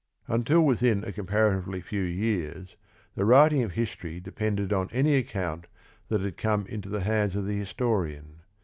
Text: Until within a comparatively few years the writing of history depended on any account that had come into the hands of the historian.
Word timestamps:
Until 0.27 0.63
within 0.63 1.03
a 1.03 1.11
comparatively 1.11 1.79
few 1.79 2.01
years 2.01 2.75
the 3.13 3.23
writing 3.23 3.61
of 3.61 3.73
history 3.73 4.19
depended 4.19 4.73
on 4.73 4.89
any 4.91 5.13
account 5.15 5.67
that 6.07 6.21
had 6.21 6.37
come 6.37 6.65
into 6.65 6.89
the 6.89 7.01
hands 7.01 7.35
of 7.35 7.45
the 7.45 7.55
historian. 7.55 8.39